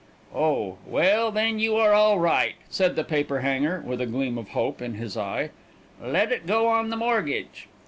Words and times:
"Oh. 0.33 0.79
Well, 0.87 1.29
then 1.31 1.59
you 1.59 1.75
are 1.75 1.93
all 1.93 2.17
right," 2.17 2.55
said 2.71 2.95
the 2.95 3.03
paper 3.03 3.41
hanger, 3.41 3.81
with 3.85 4.01
a 4.01 4.07
gleam 4.07 4.39
of 4.39 4.49
hope 4.49 4.81
in 4.81 4.95
his 4.95 5.15
eye. 5.15 5.51
"Let 6.01 6.31
it 6.31 6.47
go 6.47 6.67
on 6.69 6.89
the 6.89 6.97
mortgage." 6.97 7.67